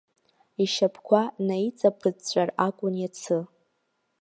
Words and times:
Ишьапқәа 0.63 1.21
наиҵаԥыҵәҵәар 1.47 2.49
акәын 2.67 2.95
иацы! 3.01 3.39